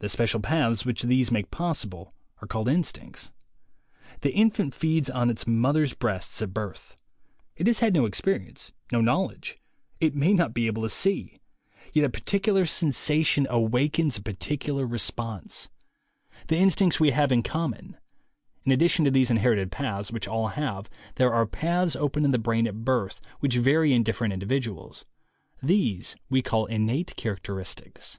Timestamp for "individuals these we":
24.34-26.42